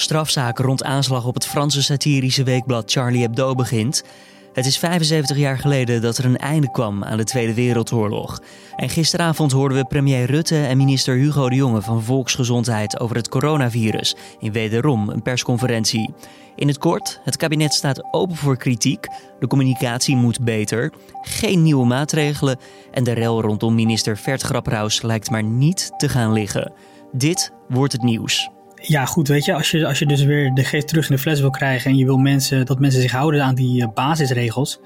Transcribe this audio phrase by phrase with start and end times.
[0.00, 4.04] Strafzaak rond aanslag op het Franse satirische weekblad Charlie Hebdo begint.
[4.52, 8.42] Het is 75 jaar geleden dat er een einde kwam aan de Tweede Wereldoorlog.
[8.76, 13.28] En gisteravond hoorden we premier Rutte en minister Hugo de Jonge van Volksgezondheid over het
[13.28, 16.14] coronavirus in wederom een persconferentie.
[16.56, 19.06] In het kort, het kabinet staat open voor kritiek,
[19.40, 20.92] de communicatie moet beter,
[21.22, 22.58] geen nieuwe maatregelen
[22.92, 26.72] en de rel rondom minister Vert Grapperhaus lijkt maar niet te gaan liggen.
[27.12, 28.50] Dit wordt het nieuws.
[28.80, 31.20] Ja, goed, weet je, als je, als je dus weer de geest terug in de
[31.20, 34.80] fles wil krijgen en je wil mensen, dat mensen zich houden aan die uh, basisregels,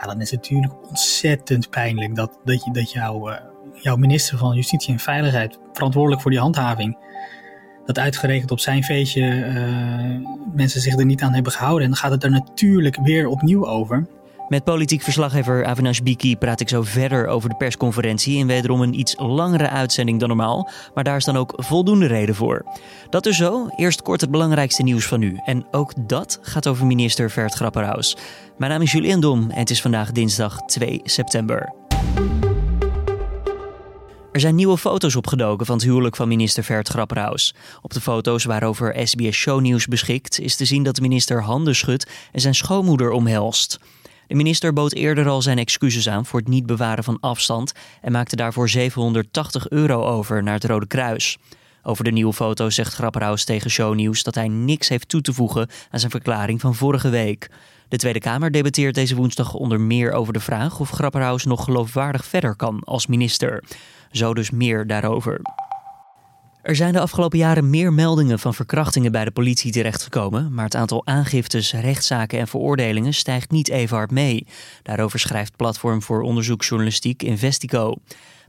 [0.00, 3.36] ja, dan is het natuurlijk ontzettend pijnlijk dat, dat, je, dat jouw, uh,
[3.74, 6.98] jouw minister van Justitie en Veiligheid, verantwoordelijk voor die handhaving,
[7.84, 11.82] dat uitgerekend op zijn feestje uh, mensen zich er niet aan hebben gehouden.
[11.82, 14.06] En dan gaat het er natuurlijk weer opnieuw over.
[14.48, 18.98] Met politiek verslaggever Avinash Biki praat ik zo verder over de persconferentie in wederom een
[18.98, 22.64] iets langere uitzending dan normaal, maar daar is dan ook voldoende reden voor.
[23.10, 25.40] Dat dus zo, eerst kort het belangrijkste nieuws van nu.
[25.44, 28.16] En ook dat gaat over minister Vert Grapperhaus.
[28.58, 31.74] Mijn naam is Julian Dom en het is vandaag dinsdag 2 september.
[34.32, 37.54] Er zijn nieuwe foto's opgedoken van het huwelijk van minister Vert Grapperhaus.
[37.82, 42.10] Op de foto's waarover SBS Shownieuws beschikt is te zien dat de minister handen schudt
[42.32, 43.78] en zijn schoonmoeder omhelst.
[44.26, 48.12] De minister bood eerder al zijn excuses aan voor het niet bewaren van afstand en
[48.12, 51.38] maakte daarvoor 780 euro over naar het Rode Kruis.
[51.82, 55.68] Over de nieuwe foto zegt Grapperhaus tegen Shownieuws dat hij niks heeft toe te voegen
[55.90, 57.50] aan zijn verklaring van vorige week.
[57.88, 62.24] De Tweede Kamer debatteert deze woensdag onder meer over de vraag of Grapperhaus nog geloofwaardig
[62.24, 63.64] verder kan als minister.
[64.10, 65.40] Zo dus meer daarover.
[66.66, 70.74] Er zijn de afgelopen jaren meer meldingen van verkrachtingen bij de politie terechtgekomen, maar het
[70.74, 74.46] aantal aangiftes, rechtszaken en veroordelingen stijgt niet even hard mee.
[74.82, 77.94] Daarover schrijft Platform voor Onderzoeksjournalistiek Investico.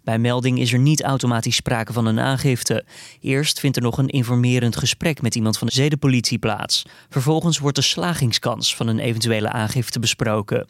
[0.04, 2.86] Bij melding is er niet automatisch sprake van een aangifte.
[3.22, 6.86] Eerst vindt er nog een informerend gesprek met iemand van de zedenpolitie plaats.
[7.10, 10.68] Vervolgens wordt de slagingskans van een eventuele aangifte besproken.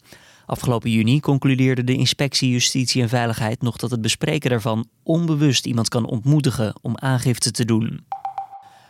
[0.48, 5.90] Afgelopen juni concludeerde de Inspectie Justitie en Veiligheid nog dat het bespreken daarvan onbewust iemand
[5.90, 8.06] kan ontmoedigen om aangifte te doen.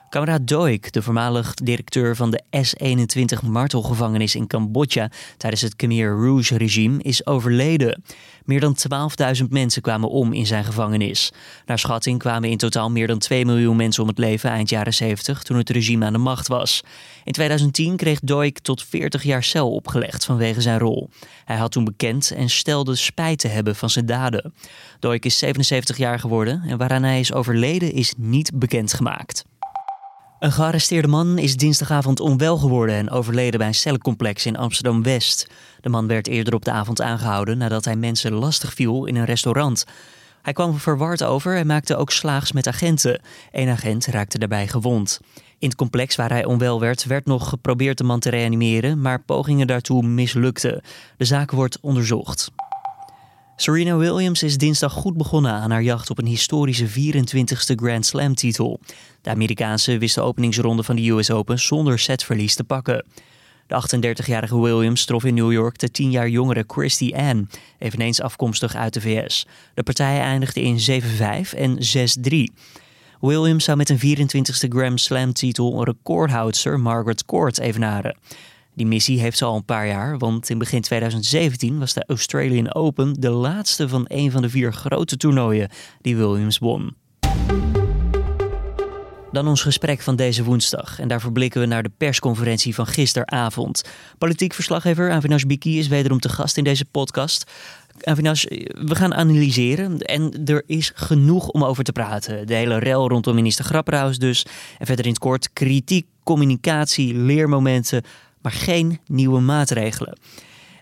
[0.09, 7.01] Kameraad Doik, de voormalig directeur van de S-21 martelgevangenis in Cambodja tijdens het Khmer Rouge-regime,
[7.01, 8.03] is overleden.
[8.45, 8.77] Meer dan
[9.41, 11.31] 12.000 mensen kwamen om in zijn gevangenis.
[11.65, 14.93] Naar schatting kwamen in totaal meer dan 2 miljoen mensen om het leven eind jaren
[14.93, 16.83] 70 toen het regime aan de macht was.
[17.23, 21.09] In 2010 kreeg Doik tot 40 jaar cel opgelegd vanwege zijn rol.
[21.45, 24.53] Hij had toen bekend en stelde spijt te hebben van zijn daden.
[24.99, 29.43] Doik is 77 jaar geworden en waaraan hij is overleden is niet bekendgemaakt.
[30.39, 35.47] Een gearresteerde man is dinsdagavond onwel geworden en overleden bij een cellencomplex in Amsterdam-West.
[35.81, 39.25] De man werd eerder op de avond aangehouden nadat hij mensen lastig viel in een
[39.25, 39.85] restaurant.
[40.41, 43.21] Hij kwam verward over en maakte ook slaags met agenten.
[43.51, 45.19] Eén agent raakte daarbij gewond.
[45.59, 49.21] In het complex waar hij onwel werd, werd nog geprobeerd de man te reanimeren, maar
[49.21, 50.81] pogingen daartoe mislukten.
[51.17, 52.51] De zaak wordt onderzocht.
[53.59, 58.35] Serena Williams is dinsdag goed begonnen aan haar jacht op een historische 24ste Grand Slam
[58.35, 58.79] titel.
[59.21, 63.05] De Amerikaanse wist de openingsronde van de US Open zonder setverlies te pakken.
[63.67, 68.75] De 38-jarige Williams trof in New York de 10 jaar jongere Christy Ann, eveneens afkomstig
[68.75, 69.45] uit de VS.
[69.73, 71.77] De partij eindigde in 7-5 en
[72.29, 72.53] 6-3.
[73.19, 78.17] Williams zou met een 24ste Grand Slam titel recordhoudster Margaret Court evenaren.
[78.77, 82.73] Die missie heeft ze al een paar jaar, want in begin 2017 was de Australian
[82.73, 85.69] Open de laatste van een van de vier grote toernooien
[86.01, 86.95] die Williams won.
[89.31, 90.99] Dan ons gesprek van deze woensdag.
[90.99, 93.83] En daarvoor blikken we naar de persconferentie van gisteravond.
[94.17, 97.51] Politiek verslaggever Avinash Biki is wederom te gast in deze podcast.
[98.01, 102.47] Avinash, we gaan analyseren en er is genoeg om over te praten.
[102.47, 104.45] De hele rel rondom minister Grapperhaus dus.
[104.77, 108.03] En verder in het kort kritiek, communicatie, leermomenten,
[108.47, 110.17] maar geen nieuwe maatregelen.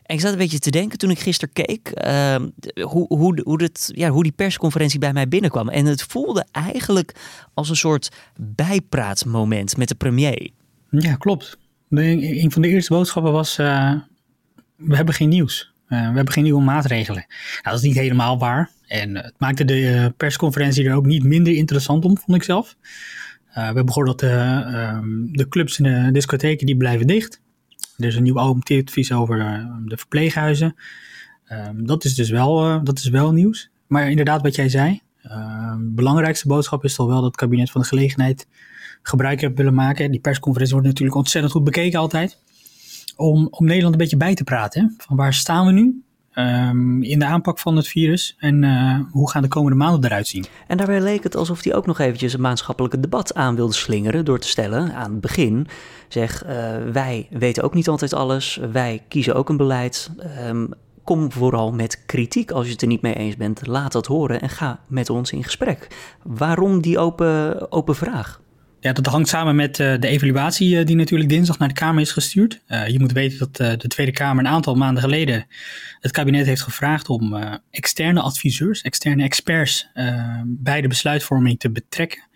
[0.04, 2.36] En ik zat een beetje te denken toen ik gisteren keek uh,
[2.82, 5.70] hoe, hoe, hoe, dit, ja, hoe die persconferentie bij mij binnenkwam.
[5.70, 7.16] En het voelde eigenlijk
[7.54, 10.50] als een soort bijpraatmoment met de premier.
[10.90, 11.58] Ja, klopt.
[11.90, 13.94] Een van de eerste boodschappen was: uh,
[14.76, 15.72] we hebben geen nieuws.
[15.90, 17.26] Uh, we hebben geen nieuwe maatregelen.
[17.28, 18.72] Nou, dat is niet helemaal waar.
[18.88, 22.76] En het maakte de persconferentie er ook niet minder interessant om, vond ik zelf.
[23.54, 27.44] we hebben gehoord dat de, ehm, de clubs en de discotheken die blijven dicht.
[27.98, 30.76] Er is een nieuw advies over uh, de verpleeghuizen.
[31.52, 33.70] Um, dat is dus wel, uh, dat is wel nieuws.
[33.88, 35.02] Maar inderdaad, wat jij zei.
[35.24, 38.48] Uh, belangrijkste boodschap is toch wel dat het kabinet van de gelegenheid
[39.02, 40.12] gebruik heeft willen maken.
[40.12, 42.38] Die persconferentie wordt natuurlijk ontzettend goed bekeken altijd.
[43.16, 44.96] Om, om Nederland een beetje bij te praten.
[44.98, 46.04] Van waar staan we nu?
[46.36, 50.28] Ehm, in de aanpak van het virus en uh, hoe gaan de komende maanden eruit
[50.28, 50.46] zien.
[50.68, 54.26] En daarbij leek het alsof hij ook nog eventjes een maatschappelijke debat aan wilde slingeren
[54.26, 55.68] door te stellen aan het begin.
[56.08, 56.50] Zeg, uh,
[56.92, 60.12] wij weten ook niet altijd alles, wij kiezen ook een beleid.
[60.48, 60.70] Um,
[61.06, 63.68] kom vooral met kritiek als je het er niet mee eens bent.
[63.68, 65.88] Laat dat horen en ga met ons in gesprek.
[66.24, 68.42] Waarom die open, open vraag?
[68.86, 72.02] Ja, dat hangt samen met uh, de evaluatie uh, die natuurlijk dinsdag naar de Kamer
[72.02, 72.62] is gestuurd.
[72.68, 75.48] Uh, je moet weten dat de Tweede Kamer een aantal maanden geleden
[76.00, 77.36] het kabinet heeft gevraagd om
[77.70, 79.90] externe adviseurs, externe experts
[80.46, 82.28] bij de besluitvorming te betrekken.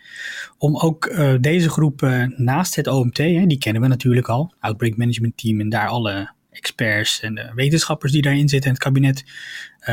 [0.57, 2.01] Om ook deze groep
[2.35, 6.33] naast het OMT, hè, die kennen we natuurlijk al, Outbreak Management Team en daar alle
[6.51, 9.23] experts en wetenschappers die daarin zitten en het kabinet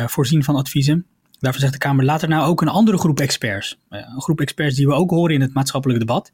[0.06, 1.06] voorzien van adviezen.
[1.38, 4.40] Daarvoor zegt de Kamer, laat er nou ook een andere groep experts, eh, een groep
[4.40, 6.32] experts die we ook horen in het maatschappelijk debat,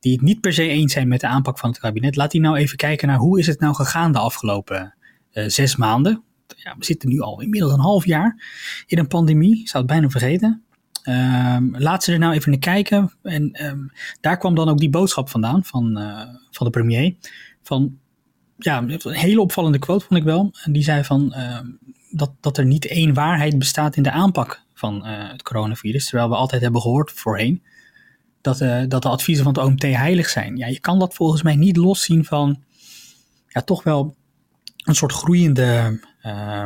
[0.00, 2.40] die het niet per se eens zijn met de aanpak van het kabinet, laat die
[2.40, 4.94] nou even kijken naar hoe is het nou gegaan de afgelopen
[5.32, 6.22] uh, zes maanden.
[6.56, 8.42] Ja, we zitten nu al inmiddels een half jaar
[8.86, 10.62] in een pandemie, ik zou het bijna vergeten.
[11.04, 13.12] Um, laat ze er nou even naar kijken.
[13.22, 16.20] En um, daar kwam dan ook die boodschap vandaan van, uh,
[16.50, 17.14] van de premier.
[17.62, 17.98] Van,
[18.56, 20.54] ja, een hele opvallende quote vond ik wel.
[20.64, 21.58] En die zei van, uh,
[22.10, 26.06] dat, dat er niet één waarheid bestaat in de aanpak van uh, het coronavirus.
[26.06, 27.62] Terwijl we altijd hebben gehoord voorheen
[28.40, 30.56] dat, uh, dat de adviezen van het OMT heilig zijn.
[30.56, 32.62] Ja, je kan dat volgens mij niet loszien van
[33.48, 34.16] ja, toch wel
[34.84, 36.64] een soort groeiende, uh,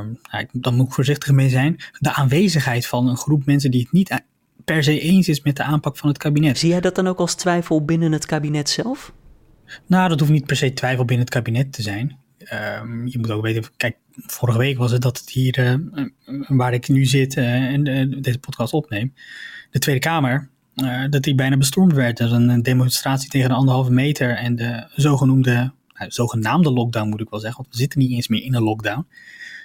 [0.52, 4.22] dan moet ik voorzichtig mee zijn, de aanwezigheid van een groep mensen die het niet
[4.64, 6.58] per se eens is met de aanpak van het kabinet.
[6.58, 9.12] Zie jij dat dan ook als twijfel binnen het kabinet zelf?
[9.86, 12.18] Nou, dat hoeft niet per se twijfel binnen het kabinet te zijn.
[12.80, 16.06] Um, je moet ook weten, kijk, vorige week was het dat het hier, uh,
[16.48, 19.14] waar ik nu zit uh, en uh, deze podcast opneem,
[19.70, 20.48] de Tweede Kamer,
[21.10, 22.20] dat die bijna bestormd werd.
[22.20, 27.30] Er een demonstratie tegen de anderhalve meter en de zogenoemde, nou, zogenaamde lockdown moet ik
[27.30, 29.06] wel zeggen, want we zitten niet eens meer in een lockdown.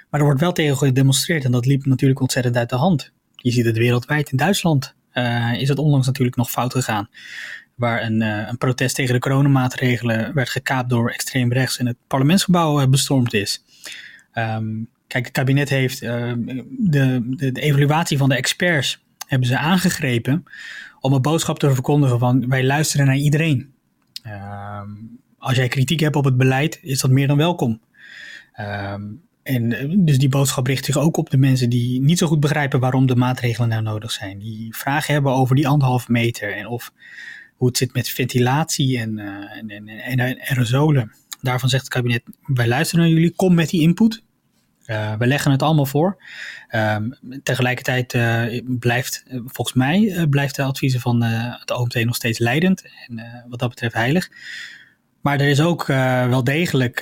[0.09, 3.11] Maar er wordt wel tegen gedemonstreerd en dat liep natuurlijk ontzettend uit de hand.
[3.35, 4.31] Je ziet het wereldwijd.
[4.31, 4.95] In Duitsland
[5.57, 7.09] is het onlangs natuurlijk nog fout gegaan
[7.77, 11.97] waar een, uh, een, protest tegen de coronamaatregelen werd gekaapt door extreem rechts en het
[12.07, 13.63] parlementsgebouw uh, bestormd is.
[14.33, 16.33] Um, kijk, het kabinet heeft uh,
[16.69, 20.43] de, de, de, evaluatie van de experts hebben ze aangegrepen
[20.99, 23.73] om een boodschap te verkondigen van wij luisteren naar iedereen.
[24.25, 27.81] Um, als jij kritiek hebt op het beleid, is dat meer dan welkom.
[29.43, 29.69] En
[30.05, 33.05] dus die boodschap richt zich ook op de mensen die niet zo goed begrijpen waarom
[33.05, 34.39] de maatregelen nou nodig zijn.
[34.39, 36.91] Die vragen hebben over die anderhalf meter en of
[37.57, 39.25] hoe het zit met ventilatie en, uh,
[39.57, 41.11] en, en, en, aerosolen.
[41.41, 44.23] Daarvan zegt het kabinet, wij luisteren naar jullie, kom met die input.
[44.85, 46.23] Uh, we leggen het allemaal voor.
[46.71, 52.83] Um, tegelijkertijd uh, blijft, volgens mij, blijft de adviezen van het OMT nog steeds leidend.
[53.07, 54.29] En wat dat betreft heilig.
[55.21, 56.97] Maar er is ook wel degelijk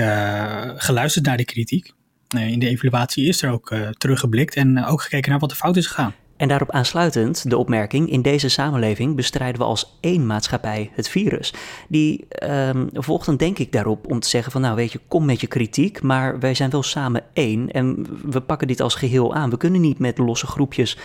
[0.75, 1.93] geluisterd naar de kritiek.
[2.37, 5.87] in de evaluatie is er ook teruggeblikt en ook gekeken naar wat er fout is
[5.87, 6.13] gegaan.
[6.37, 11.53] En daarop aansluitend de opmerking: in deze samenleving bestrijden we als één maatschappij het virus.
[11.89, 15.25] Die um, volgt dan denk ik daarop om te zeggen: van nou weet je, kom
[15.25, 19.33] met je kritiek, maar wij zijn wel samen één en we pakken dit als geheel
[19.33, 19.49] aan.
[19.49, 20.97] We kunnen niet met losse groepjes.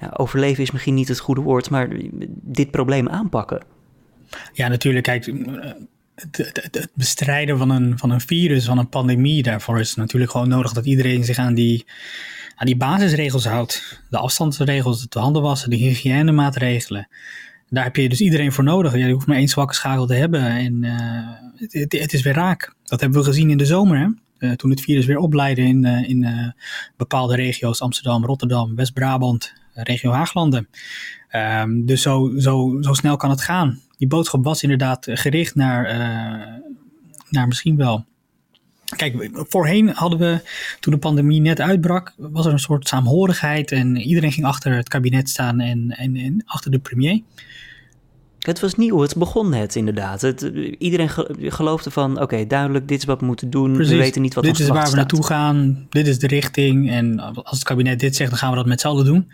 [0.00, 1.88] Ja, overleven is misschien niet het goede woord, maar
[2.28, 3.62] dit probleem aanpakken.
[4.52, 5.04] Ja, natuurlijk.
[5.04, 5.32] Kijk,
[6.14, 10.30] het, het, het, bestrijden van een, van een virus, van een pandemie, daarvoor is natuurlijk
[10.30, 11.84] gewoon nodig dat iedereen zich aan die
[12.58, 14.02] aan die basisregels houdt.
[14.10, 17.08] De afstandsregels, het handen wassen, de hygiënemaatregelen.
[17.68, 18.96] Daar heb je dus iedereen voor nodig.
[18.96, 22.74] Je hoeft maar één zwakke schakel te hebben en uh, het, het, is weer raak.
[22.84, 23.98] Dat hebben we gezien in de zomer.
[23.98, 24.06] Hè?
[24.48, 26.54] Uh, toen het virus weer opleidde in, uh, in
[26.96, 30.68] bepaalde regio's, Amsterdam, Rotterdam, West-Brabant, regio Haaglanden.
[31.32, 33.80] Um, dus zo, zo, zo snel kan het gaan.
[33.96, 35.82] Die boodschap was inderdaad gericht naar,
[37.30, 38.04] naar misschien wel
[38.96, 40.40] Kijk, voorheen hadden we,
[40.80, 44.88] toen de pandemie net uitbrak, was er een soort saamhorigheid en iedereen ging achter het
[44.88, 47.20] kabinet staan en, en, en achter de premier.
[48.38, 50.20] Het was nieuw, het begon net inderdaad.
[50.20, 50.42] Het,
[50.78, 51.10] iedereen
[51.52, 53.72] geloofde van, oké, duidelijk, dit is wat we moeten doen.
[53.72, 56.90] Precies, we weten niet wat dit is waar we naartoe gaan, dit is de richting.
[56.90, 59.30] En als het kabinet dit zegt, dan gaan we dat met z'n allen doen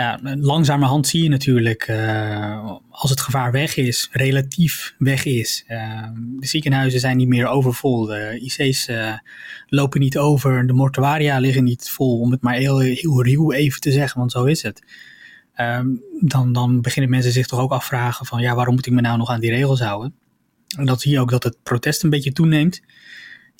[0.00, 5.64] ja, langzamerhand zie je natuurlijk, uh, als het gevaar weg is, relatief weg is.
[5.68, 9.14] Uh, de ziekenhuizen zijn niet meer overvol, de IC's uh,
[9.66, 13.80] lopen niet over, de mortuaria liggen niet vol, om het maar heel, heel ruw even
[13.80, 14.82] te zeggen, want zo is het.
[15.54, 15.88] Ehm,
[16.20, 19.18] dan, dan beginnen mensen zich toch ook afvragen van, ja, waarom moet ik me nou
[19.18, 20.14] nog aan die regels houden?
[20.78, 22.80] En dat zie je ook dat het protest een beetje toeneemt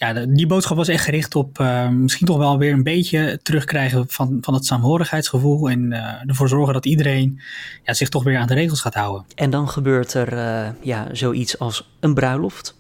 [0.01, 4.05] ja, die boodschap was echt gericht op uh, misschien toch wel weer een beetje terugkrijgen
[4.09, 5.71] van, van het saamhorigheidsgevoel.
[5.71, 7.41] En uh, ervoor zorgen dat iedereen
[7.83, 9.25] ja, zich toch weer aan de regels gaat houden.
[9.35, 12.77] En dan gebeurt er uh, ja, zoiets als een bruiloft.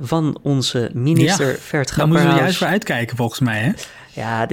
[0.00, 3.72] van onze minister ja, Vert Daar moeten we juist voor uitkijken volgens mij, hè?
[4.12, 4.48] Ja,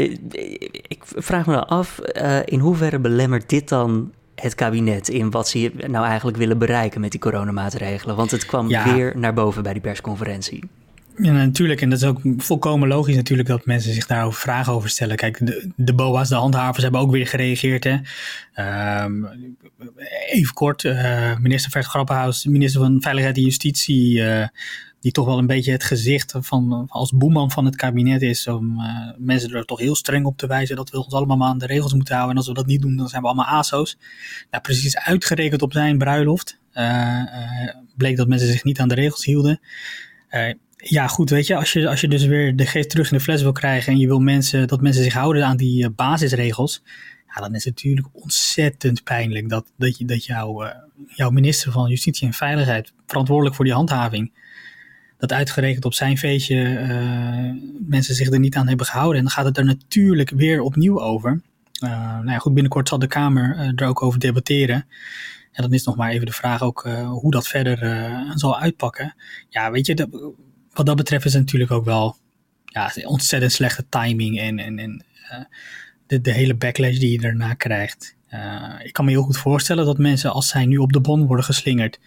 [0.87, 5.47] ik vraag me dan af, uh, in hoeverre belemmert dit dan het kabinet in wat
[5.47, 8.15] ze nou eigenlijk willen bereiken met die coronamaatregelen?
[8.15, 10.63] Want het kwam weer naar boven bij die persconferentie.
[11.21, 11.81] Ja, natuurlijk.
[11.81, 15.15] En dat is ook volkomen logisch natuurlijk dat mensen zich daarover vragen over stellen.
[15.15, 17.83] Kijk, de, de BOA's, de handhavers, hebben ook weer gereageerd.
[17.83, 17.97] Hè?
[18.53, 19.25] Ehm,
[20.29, 24.47] even kort, uh, minister Vert Grappenhuis, minister van Veiligheid en Justitie, uh,
[24.99, 28.79] die toch wel een beetje het gezicht van, als boeman van het kabinet is, om
[28.79, 31.65] uh, mensen er toch heel streng op te wijzen dat we ons allemaal aan de
[31.65, 32.35] regels moeten houden.
[32.35, 33.97] En als we dat niet doen, dan zijn we allemaal ASO's.
[34.51, 36.59] Nou, precies uitgerekend op zijn bruiloft
[37.95, 39.59] bleek dat mensen zich niet aan de regels hielden
[40.77, 43.23] ja, goed, weet je, als je, als je dus weer de geest terug in de
[43.23, 46.83] fles wil krijgen en je wil mensen, dat mensen zich houden aan die uh, basisregels,
[47.27, 50.69] ja, dan is het natuurlijk ontzettend pijnlijk dat, dat, je, dat jouw, uh,
[51.07, 54.31] jouw minister van Justitie en Veiligheid, verantwoordelijk voor die handhaving,
[55.17, 59.17] dat uitgerekend op zijn feestje uh, mensen zich er niet aan hebben gehouden.
[59.17, 61.41] En dan gaat het er natuurlijk weer opnieuw over.
[61.79, 64.85] nou ja, goed, binnenkort zal de Kamer er ook over debatteren.
[65.51, 67.77] En dan is nog maar even de vraag ook hoe dat verder
[68.35, 69.15] zal uitpakken.
[69.49, 70.33] Ja, weet je, de,
[70.77, 72.15] wat dat betreft is het natuurlijk ook wel
[72.65, 75.39] ja, ontzettend slechte timing en, en, en uh,
[76.07, 78.15] de, de hele backlash die je daarna krijgt.
[78.33, 81.25] Uh, ik kan me heel goed voorstellen dat mensen, als zij nu op de bon
[81.25, 81.99] worden geslingerd,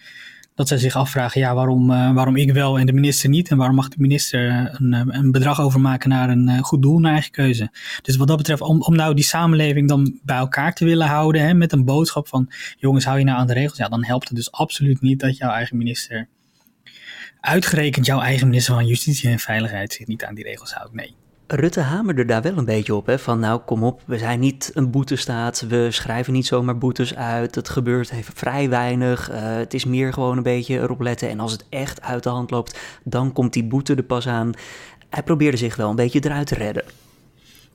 [0.55, 3.49] dat zij zich afvragen, ja, waarom, uh, waarom ik wel en de minister niet?
[3.49, 7.31] En waarom mag de minister een, een bedrag overmaken naar een goed doel, naar eigen
[7.31, 7.71] keuze?
[8.01, 11.41] Dus wat dat betreft, om, om nou die samenleving dan bij elkaar te willen houden,
[11.41, 13.77] hè, met een boodschap van, jongens, hou je nou aan de regels?
[13.77, 16.27] Ja, dan helpt het dus absoluut niet dat jouw eigen minister
[17.41, 20.93] uitgerekend jouw eigen minister van Justitie en Veiligheid zich niet aan die regels houdt.
[20.93, 21.15] Nee.
[21.47, 23.19] Rutte hamerde daar wel een beetje op, hè?
[23.19, 27.55] van nou kom op, we zijn niet een boetestaat, we schrijven niet zomaar boetes uit,
[27.55, 31.39] het gebeurt even vrij weinig, uh, het is meer gewoon een beetje erop letten en
[31.39, 34.51] als het echt uit de hand loopt, dan komt die boete er pas aan.
[35.09, 36.83] Hij probeerde zich wel een beetje eruit te redden.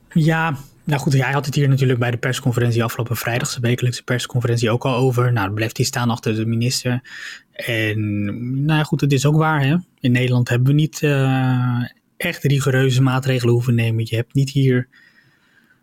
[0.09, 4.03] Ja, nou goed, hij had het hier natuurlijk bij de persconferentie afgelopen vrijdag, de wekelijkse
[4.03, 5.33] persconferentie ook al over.
[5.33, 7.01] Nou, dan blijft hij staan achter de minister.
[7.51, 8.25] En
[8.65, 9.65] nou ja, goed, het is ook waar.
[9.65, 9.75] Hè?
[9.99, 11.83] In Nederland hebben we niet uh,
[12.17, 14.05] echt rigoureuze maatregelen hoeven nemen.
[14.07, 14.87] Je hebt niet hier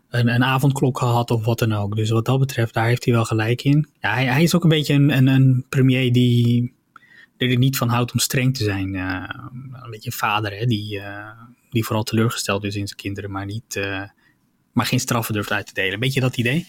[0.09, 1.95] een, een, avondklok gehad of wat dan ook.
[1.95, 3.87] Dus wat dat betreft, daar heeft hij wel gelijk in.
[3.99, 6.73] Ja, hij, is ook een beetje een, een, premier die
[7.37, 8.93] er niet van houdt om streng te zijn.
[8.93, 9.23] Uh,
[9.83, 11.29] een beetje een vader hè, die, uh,
[11.69, 13.79] die vooral teleurgesteld is in zijn kinderen, maar, niet,
[14.75, 15.99] maar geen straffen durft uit te delen.
[15.99, 16.67] Beetje dat idee.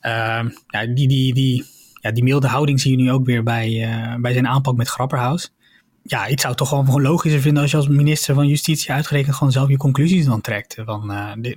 [0.00, 1.64] ja, die, die, die,
[2.06, 4.88] ja, die milde houding zie je nu ook weer bij, uh, bij zijn aanpak met
[4.88, 5.52] Grapperhaus.
[6.02, 9.34] Ja, ik zou het toch gewoon, logischer vinden als je als minister van Justitie uitgerekend
[9.34, 10.76] gewoon zelf je conclusies dan trekt.
[10.84, 11.54] Van, uh,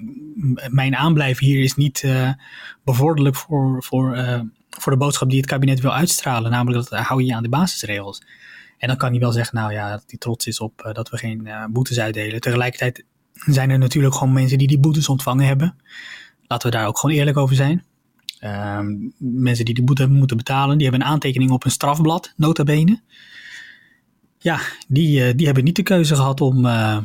[0.67, 2.31] mijn aanblijven hier is niet uh,
[2.83, 4.17] bevorderlijk voor, voor,
[4.69, 6.51] voor de boodschap die het kabinet wil uitstralen.
[6.51, 8.21] Namelijk dat hou je aan de basisregels.
[8.77, 11.17] En dan kan hij wel zeggen, nou ja, dat hij trots is op dat we
[11.17, 12.41] geen boetes uitdelen.
[12.41, 13.03] Tegelijkertijd
[13.45, 15.75] zijn er natuurlijk gewoon mensen die die boetes ontvangen hebben.
[16.47, 17.83] Laten we daar ook gewoon eerlijk over zijn.
[18.39, 22.33] Ehm, mensen die de boete hebben moeten betalen, die hebben een aantekening op een strafblad,
[22.35, 23.01] nota bene.
[24.37, 26.97] Ja, die, uh, die hebben niet de keuze gehad om, uh,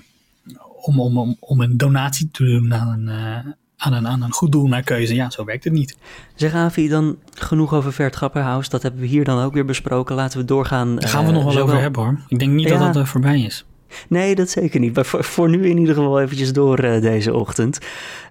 [0.82, 4.32] om, om, om, om een donatie te doen aan een, uh, aan een, aan een
[4.32, 5.14] goed doel naar keuze.
[5.14, 5.96] Ja, zo werkt het niet.
[6.34, 8.68] Zeg Avi, dan genoeg over Vert Grapperhaus.
[8.68, 10.14] Dat hebben we hier dan ook weer besproken.
[10.14, 10.96] Laten we doorgaan.
[10.96, 12.20] Daar gaan we nog wel over hebben hoor.
[12.28, 13.64] Ik denk niet ja, dat dat voorbij is.
[14.08, 14.94] Nee, dat zeker niet.
[14.94, 17.78] Maar voor, voor nu in ieder geval eventjes door uh, deze ochtend.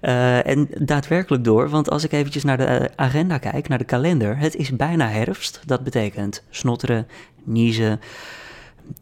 [0.01, 3.83] Uh, en daadwerkelijk door, want als ik eventjes naar de eh, agenda kijk, naar de
[3.83, 4.37] kalender.
[4.37, 5.61] Het is bijna herfst.
[5.65, 7.07] Dat betekent snotteren,
[7.43, 7.99] niezen,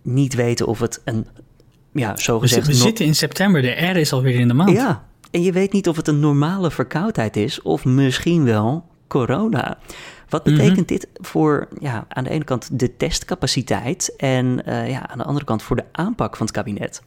[0.02, 1.28] niet weten of het een,
[1.94, 2.68] ja, zogezegd...
[2.68, 4.72] We, we zitten in september, de R is alweer in de maand.
[4.72, 9.78] Ja, en je weet niet of het een normale verkoudheid is of misschien wel corona.
[10.32, 10.56] Wat mhm.
[10.56, 15.24] betekent dit voor ja, aan de ene kant de testcapaciteit en uh, ja, aan de
[15.24, 17.02] andere kant voor de aanpak van het kabinet?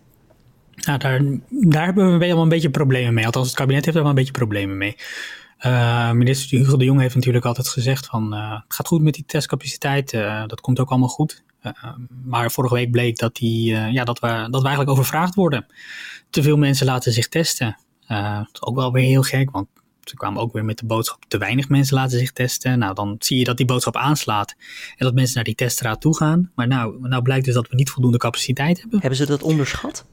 [0.75, 3.27] Nou, daar, daar hebben we wel een beetje problemen mee.
[3.27, 4.97] Althans, het kabinet heeft daar wel een beetje problemen mee.
[5.61, 9.15] Uh, minister Hugo de Jong heeft natuurlijk altijd gezegd van uh, het gaat goed met
[9.15, 11.43] die testcapaciteit, uh, dat komt ook allemaal goed.
[12.25, 15.67] maar vorige week bleek dat, die, ja, dat, we, dat we eigenlijk overvraagd worden.
[16.31, 17.77] Te veel mensen laten zich testen.
[18.07, 19.69] dat is ook wel weer heel gek, want
[20.09, 22.79] ze kwamen ook weer met de boodschap: te weinig mensen laten zich testen.
[22.79, 24.55] Nou, dan zie je dat die boodschap aanslaat
[24.97, 26.51] en dat mensen naar die teststraat toe gaan.
[26.55, 29.01] Maar nou, nou blijkt dus dat we niet voldoende capaciteit hebben.
[29.01, 30.07] Hebben ze dat onderschat?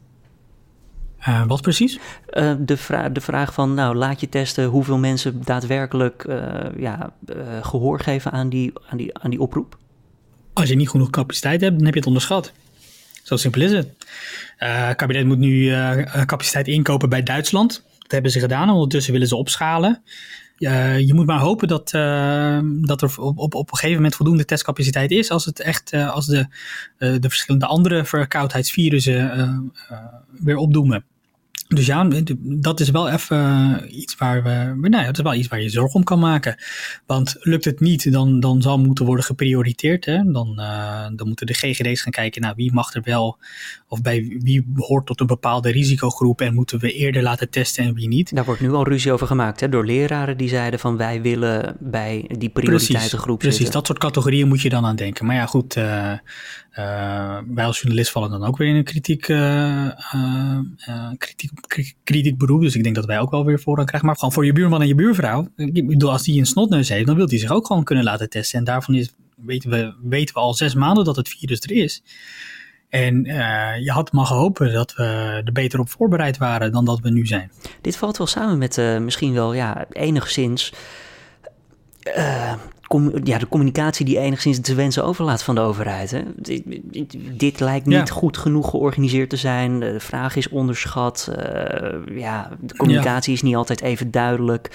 [1.28, 2.00] Uh, wat precies?
[2.34, 7.14] Uh, de, vra de vraag van, nou, laat je testen hoeveel mensen daadwerkelijk uh, ja,
[7.62, 9.78] gehoor geven aan die, aan, die, aan die oproep?
[10.54, 12.52] Als je niet genoeg capaciteit hebt, dan heb je het onderschat.
[13.24, 13.88] Zo simpel is het.
[14.58, 15.76] Het kabinet moet nu
[16.26, 17.84] capaciteit inkopen bij Duitsland.
[18.12, 18.70] Hebben ze gedaan.
[18.70, 20.04] Ondertussen willen ze opschalen.
[20.58, 21.90] je moet maar hopen dat,
[22.88, 25.32] dat er op, op, op een gegeven moment voldoende testcapaciteit is.
[25.32, 26.48] Als het echt als de,
[26.98, 29.72] de verschillende andere verkoudheidsvirussen
[30.32, 31.06] weer opdoemen.
[31.74, 32.08] Dus ja,
[32.40, 34.50] dat is wel even eh, iets waar we,
[34.90, 36.56] nou ja, het is wel iets waar je zorg om kan maken.
[37.06, 40.06] Want lukt het niet, dan, dan zal moeten worden geprioriteerd.
[40.06, 40.32] Hè?
[40.32, 43.38] Dan, uh, dan moeten de GGD's gaan kijken naar wie mag er wel,
[43.88, 47.94] of bij wie hoort tot een bepaalde risicogroep en moeten we eerder laten testen en
[47.94, 48.36] wie niet.
[48.36, 49.70] Daar wordt nu al ruzie over gemaakt hè?
[49.70, 54.48] door leraren die zeiden van wij willen bij die prioriteitengroep precies, Precies, dat soort categorieën
[54.48, 55.26] moet je dan aan denken.
[55.26, 56.14] Maar ja, goed, uh,
[57.54, 59.86] wij als journalist vallen dan ook weer in een kritiek, uh,
[60.16, 60.60] uh,
[62.04, 62.62] kritiek, beroep.
[62.62, 64.08] Dus ik denk dat wij ook wel weer voorrang krijgen.
[64.10, 65.48] Maar gewoon voor je buurman en je buurvrouw.
[65.56, 68.30] Ik bedoel, als die een snotneus heeft, dan wil hij zich ook gewoon kunnen laten
[68.30, 68.60] testen.
[68.60, 72.04] En daarvan is, weten, we, weten we al zes maanden dat het virus er is.
[72.90, 73.24] En
[73.84, 75.04] je had maar hopen dat we
[75.46, 77.52] er beter op voorbereid waren dan dat we nu zijn.
[77.82, 80.74] Dit valt wel samen met misschien wel ja, enigszins
[83.24, 86.12] ja, de communicatie die enigszins te wensen overlaat van de overheid.
[86.12, 86.22] Hè?
[87.38, 89.80] Dit, lijkt niet goed genoeg georganiseerd te zijn.
[89.80, 91.32] De vraag is onderschat.
[91.32, 94.70] Uh, ja, de communicatie is niet altijd even duidelijk.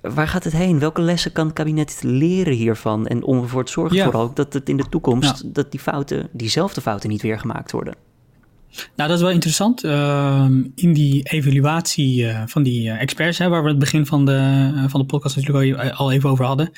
[0.00, 0.78] Waar gaat het heen?
[0.78, 3.06] Welke lessen kan het kabinet leren hiervan?
[3.06, 5.54] En om ervoor te zorgen vooral dat het in de toekomst...
[5.54, 7.94] dat die fouten, diezelfde fouten niet weer gemaakt worden.
[8.96, 9.84] Nou, dat is wel interessant.
[9.84, 14.24] Ehm, in die evaluatie uh, van die uh, experts, hè, waar we het begin van
[14.24, 16.70] de, uh, van de podcast natuurlijk al even over hadden,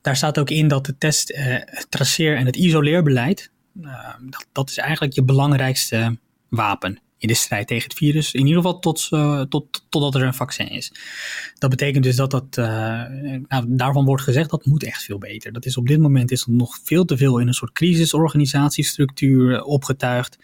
[0.00, 3.50] daar staat ook in dat de test, het traceer- en het isoleerbeleid,
[3.82, 8.32] ehm, dat, is eigenlijk je belangrijkste wapen in de strijd tegen het virus.
[8.32, 9.08] In ieder geval tot,
[9.48, 10.92] tot, totdat er een vaccin is.
[11.58, 15.52] Dat betekent dus dat dat, nou, daarvan wordt gezegd dat moet echt veel beter.
[15.52, 20.38] Dat is op dit moment is nog veel te veel in een soort crisisorganisatiestructuur opgetuigd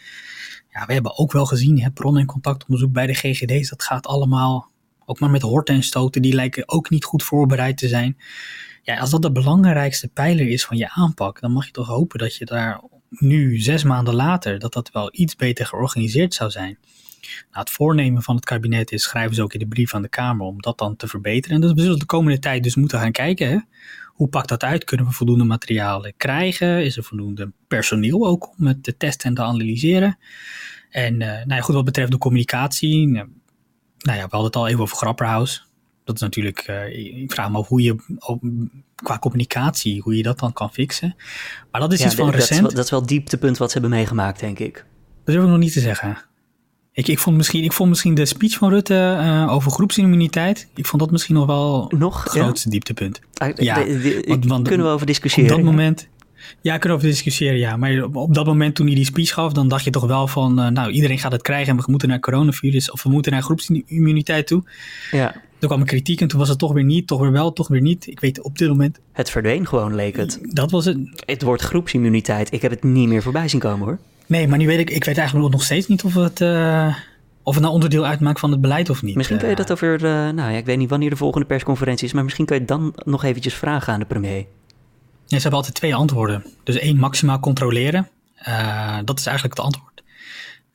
[0.75, 4.07] ja, we hebben ook wel gezien, hè, bron- en contactonderzoek bij de GGD's, dat gaat
[4.07, 4.71] allemaal
[5.05, 6.23] ook maar met horten en stoten.
[6.23, 8.17] Die lijken ook niet goed voorbereid te zijn.
[8.83, 12.19] Ja, als dat de belangrijkste pijler is van je aanpak, dan mag je toch hopen
[12.19, 12.83] dat je daar
[13.19, 16.79] nu, zes maanden later, dat dat wel iets beter georganiseerd zou zijn.
[17.25, 20.09] Nou, het voornemen van het kabinet is, schrijven ze ook in de brief aan de
[20.09, 21.57] Kamer, om dat dan te verbeteren.
[21.57, 23.69] En dat we zullen de komende tijd dus moeten gaan kijken.
[24.07, 24.85] Hoe pakt dat uit?
[24.85, 26.85] Kunnen we voldoende materialen krijgen?
[26.85, 30.19] Is er voldoende personeel ook om het te testen en te analyseren?
[30.91, 33.29] En uh, nou ja, goed, wat betreft de communicatie, nou,
[33.99, 35.67] nou, ja, we hadden het al even over Grapperhaus.
[36.05, 37.97] Dat is natuurlijk, uh, ik vraag me af hoe je
[38.95, 41.17] qua communicatie, hoe je dat dan kan fixen.
[41.71, 42.61] Maar dat is iets van recent.
[42.61, 44.75] Dat is, dat is wel het dieptepunt wat ze hebben meegemaakt, denk ik.
[45.25, 46.19] Dat durf ik nog niet te zeggen.
[46.93, 50.69] Ik, ik, vond misschien, ik vond misschien de speech van Rutte uh, over groepsimmuniteit.
[50.75, 53.21] Ik vond dat misschien nog wel nog, het grootste dieptepunt.
[53.35, 53.87] Ah, ja,
[54.27, 55.51] want, want, kunnen we over discussiëren.
[55.51, 56.09] Op dat moment.
[56.61, 57.77] Ja, kunnen we over discussiëren, ja.
[57.77, 60.61] Maar op dat moment toen hij die speech gaf, dan dacht je toch wel van,
[60.61, 63.43] uh, nou, iedereen gaat het krijgen en we moeten naar coronavirus of we moeten naar
[63.43, 64.63] groepsimmuniteit toe.
[65.11, 65.33] Ja.
[65.33, 67.69] Toen kwam een kritiek en toen was het toch weer niet, toch weer wel, toch
[67.69, 68.07] weer niet.
[68.07, 69.01] Ik weet op dit moment.
[69.13, 70.39] Het verdween gewoon, leek het.
[70.43, 70.99] Dat was het.
[71.27, 73.99] Het woord groepsimmuniteit, ik heb het niet meer voorbij zien komen hoor.
[74.27, 76.97] Nee, maar nu weet ik, ik weet eigenlijk nog steeds niet of het, uh,
[77.43, 79.15] of het nou onderdeel uitmaakt van het beleid of niet.
[79.15, 82.07] Misschien kun je dat over, uh, nou ja, ik weet niet wanneer de volgende persconferentie
[82.07, 84.47] is, maar misschien kun je dan nog eventjes vragen aan de premier.
[85.37, 86.45] Ze hebben altijd twee antwoorden.
[86.65, 88.09] Dus één, maximaal controleren.
[88.49, 90.03] Uh, dat is eigenlijk het antwoord.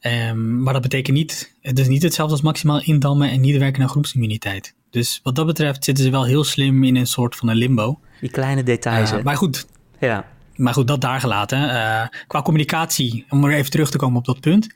[0.01, 3.79] Um, maar dat betekent niet, het is niet hetzelfde als maximaal indammen en niet werken
[3.79, 4.73] naar groepsimmuniteit.
[4.89, 7.99] Dus wat dat betreft zitten ze wel heel slim in een soort van een limbo.
[8.21, 9.11] Die kleine details.
[9.11, 9.67] Uh, maar goed,
[9.99, 10.25] ja.
[10.55, 11.59] maar goed, dat daar gelaten.
[11.59, 14.67] Uh, qua communicatie, om er even terug te komen op dat punt.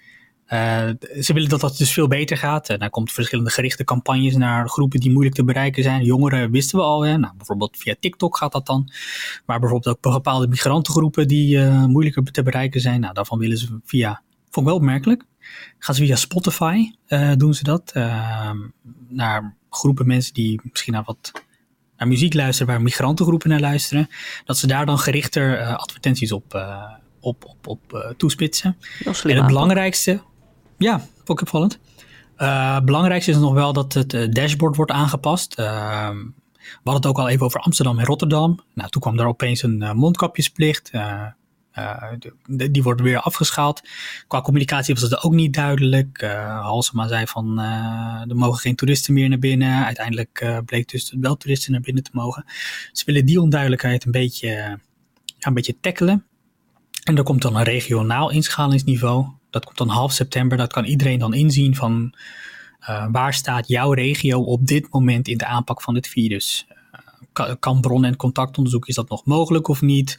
[0.53, 0.89] Uh,
[1.21, 2.69] ze willen dat dat dus veel beter gaat.
[2.69, 6.03] En daar komt verschillende gerichte campagnes naar groepen die moeilijk te bereiken zijn.
[6.03, 7.05] Jongeren wisten we al.
[7.05, 7.17] Hè?
[7.17, 8.91] Nou, bijvoorbeeld via TikTok gaat dat dan.
[9.45, 12.99] Maar bijvoorbeeld ook bepaalde migrantengroepen die uh, moeilijker te bereiken zijn.
[12.99, 15.23] Nou, daarvan willen ze via, vond ik wel opmerkelijk,
[15.79, 17.91] gaan ze via Spotify uh, doen ze dat.
[17.93, 18.57] Ehm,
[19.07, 21.31] naar groepen mensen die misschien naar wat
[21.97, 24.07] naar muziek luisteren, waar migrantengroepen naar luisteren.
[24.45, 26.53] Dat ze daar dan gerichter advertenties op,
[27.19, 28.77] op, op, op toespitsen.
[29.23, 30.21] En het belangrijkste,
[30.83, 31.79] ja, ook opvallend.
[32.37, 35.59] Uh, belangrijkste is nog wel dat het eh, dashboard wordt aangepast.
[35.59, 35.65] Uh,
[36.57, 38.59] we hadden het ook al even over Amsterdam en Rotterdam.
[38.73, 40.91] Nou, toen kwam er opeens een uh, mondkapjesplicht.
[42.47, 43.81] Die wordt weer afgeschaald.
[44.27, 46.21] Qua communicatie was het ook niet duidelijk.
[46.61, 47.59] Halsema zei van
[48.29, 49.85] er mogen geen toeristen meer naar binnen.
[49.85, 52.45] Uiteindelijk bleek dus wel toeristen naar binnen te mogen.
[52.91, 54.79] Ze willen die onduidelijkheid een beetje,
[55.39, 56.25] een beetje tackelen.
[57.03, 59.25] En er komt dan een regionaal inschalingsniveau.
[59.53, 60.57] Dat komt dan half september.
[60.57, 62.13] Dat kan iedereen dan inzien van
[62.81, 66.67] uh, waar staat jouw regio op dit moment in de aanpak van het virus.
[67.39, 70.17] Uh, kan bron- en contactonderzoek, is dat nog mogelijk of niet?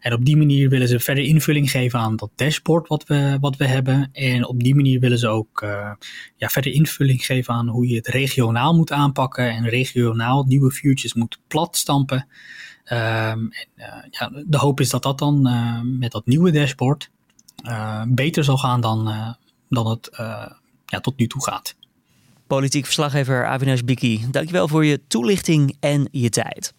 [0.00, 3.56] En op die manier willen ze verder invulling geven aan dat dashboard wat we, wat
[3.56, 4.08] we hebben.
[4.12, 5.92] En op die manier willen ze ook uh,
[6.36, 11.14] ja, verder invulling geven aan hoe je het regionaal moet aanpakken en regionaal nieuwe futures
[11.14, 12.28] moet platstampen.
[12.92, 13.68] Um, en,
[14.10, 15.48] ja, de hoop is dat dat dan
[15.98, 17.10] met dat nieuwe dashboard
[18.08, 19.36] beter zal gaan dan,
[19.68, 20.10] dan het
[20.86, 21.74] ja, tot nu toe gaat.
[22.46, 26.74] Politiek verslaggever Avinash Biki, dankjewel voor je toelichting en je tijd.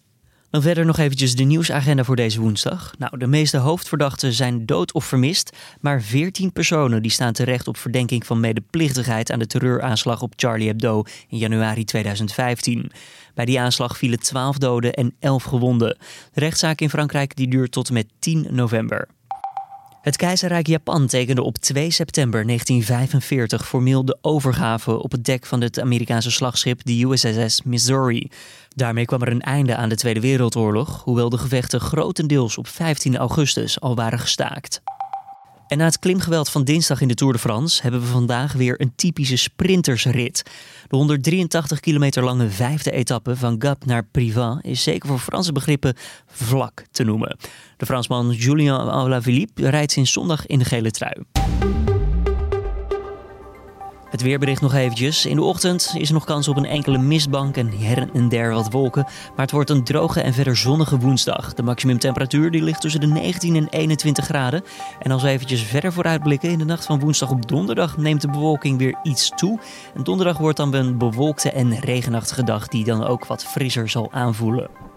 [0.50, 2.94] Dan verder nog eventjes de nieuwsagenda voor deze woensdag.
[2.98, 7.76] Nou, de meeste hoofdverdachten zijn dood of vermist, maar 14 personen die staan terecht op
[7.76, 12.90] verdenking van medeplichtigheid aan de terreuraanslag op Charlie Hebdo in januari 2015.
[13.34, 15.98] Bij die aanslag vielen 12 doden en 11 gewonden.
[16.32, 19.08] De rechtszaak in Frankrijk die duurt tot en met 10 november.
[20.00, 25.60] Het keizerrijk Japan tekende op 2 september 1945 formeel de overgave op het dek van
[25.60, 28.30] het Amerikaanse slagschip de USS Missouri.
[28.68, 33.16] Daarmee kwam er een einde aan de Tweede Wereldoorlog, hoewel de gevechten grotendeels op 15
[33.16, 34.82] augustus al waren gestaakt.
[35.68, 38.80] En na het klimgeweld van dinsdag in de Tour de France hebben we vandaag weer
[38.80, 40.42] een typische sprintersrit.
[40.88, 45.94] De 183 kilometer lange vijfde etappe van Gap naar Privas is zeker voor Franse begrippen
[46.26, 47.36] vlak te noemen.
[47.76, 51.24] De Fransman Julien Alaphilippe rijdt sinds zondag in de gele trui.
[54.18, 55.26] Het weerbericht nog eventjes.
[55.26, 58.52] In de ochtend is er nog kans op een enkele mistbank en her en der
[58.52, 59.02] wat wolken.
[59.04, 61.54] Maar het wordt een droge en verder zonnige woensdag.
[61.54, 64.64] De maximumtemperatuur die ligt tussen de 19 en 21 graden.
[64.98, 68.30] En als we eventjes verder vooruitblikken, in de nacht van woensdag op donderdag neemt de
[68.30, 69.60] bewolking weer iets toe.
[69.94, 74.12] En donderdag wordt dan een bewolkte en regenachtige dag die dan ook wat frisser zal
[74.12, 74.87] aanvoelen.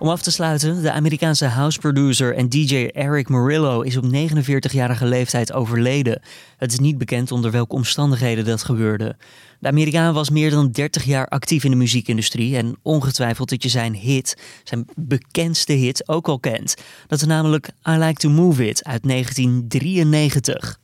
[0.00, 5.06] Om af te sluiten, de Amerikaanse house producer en DJ Eric Murillo is op 49-jarige
[5.06, 6.20] leeftijd overleden.
[6.56, 9.16] Het is niet bekend onder welke omstandigheden dat gebeurde.
[9.58, 13.68] De Amerikaan was meer dan 30 jaar actief in de muziekindustrie en ongetwijfeld dat je
[13.68, 16.74] zijn hit, zijn bekendste hit, ook al kent.
[17.06, 20.78] Dat is namelijk I Like to Move It uit 1993.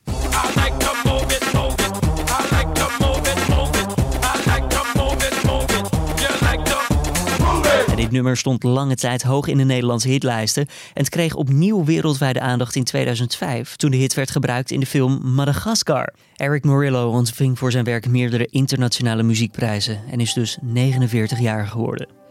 [8.04, 12.40] Dit nummer stond lange tijd hoog in de Nederlandse hitlijsten en het kreeg opnieuw wereldwijde
[12.40, 16.12] aandacht in 2005 toen de hit werd gebruikt in de film Madagascar.
[16.36, 22.23] Eric Morillo ontving voor zijn werk meerdere internationale muziekprijzen en is dus 49 jaar geworden.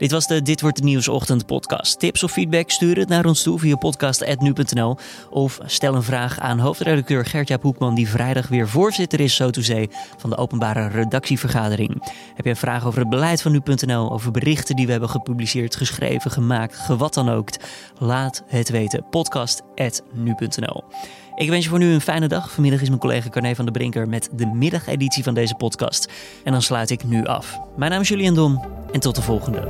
[0.00, 1.98] Dit was de Dit wordt de nieuwsochtend podcast.
[1.98, 4.96] Tips of feedback stuur het naar ons toe via podcast.nu.nl
[5.30, 9.62] of stel een vraag aan hoofdredacteur Gertjaap Hoekman die vrijdag weer voorzitter is zo to
[9.62, 12.12] say, van de openbare redactievergadering.
[12.34, 15.76] Heb je een vraag over het beleid van nu.nl, over berichten die we hebben gepubliceerd,
[15.76, 17.48] geschreven, gemaakt, gewat dan ook?
[17.98, 19.04] Laat het weten.
[19.10, 20.84] podcast.nu.nl
[21.40, 22.50] ik wens je voor nu een fijne dag.
[22.50, 26.12] Vanmiddag is mijn collega Carne van der Brinker met de middageditie van deze podcast.
[26.44, 27.58] En dan sluit ik nu af.
[27.76, 29.68] Mijn naam is Julian Dom en tot de volgende.